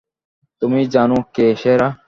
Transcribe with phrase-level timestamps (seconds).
[0.61, 1.87] তুমি জানো কে সেরা?